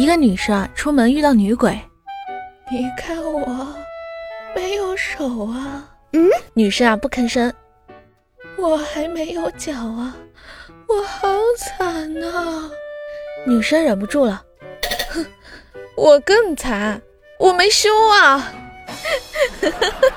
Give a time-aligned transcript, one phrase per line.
[0.00, 1.78] 一个女生啊出门遇到女鬼。
[2.72, 3.76] 你看我
[4.56, 5.86] 没有手啊。
[6.14, 6.26] 嗯？
[6.54, 7.52] 女生啊不吭声。
[8.56, 10.16] 我还没有脚啊。
[10.88, 11.28] 我好
[11.58, 12.70] 惨呐
[13.46, 14.42] 女生忍不住了。
[15.10, 15.26] 哼
[15.98, 16.98] 我更惨。
[17.38, 18.50] 我没胸啊。